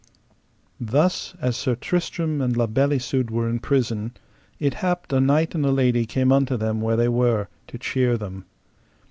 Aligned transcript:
Thus 0.79 1.35
as 1.39 1.55
Sir 1.55 1.75
Tristram 1.75 2.41
and 2.41 2.57
La 2.57 2.65
Beale 2.65 2.93
Isoud 2.93 3.29
were 3.29 3.47
in 3.47 3.59
prison, 3.59 4.13
it 4.57 4.73
happed 4.73 5.13
a 5.13 5.21
knight 5.21 5.53
and 5.53 5.63
a 5.63 5.69
lady 5.71 6.07
came 6.07 6.31
unto 6.31 6.57
them 6.57 6.81
where 6.81 6.95
they 6.95 7.07
were, 7.07 7.49
to 7.67 7.77
cheer 7.77 8.17
them. 8.17 8.45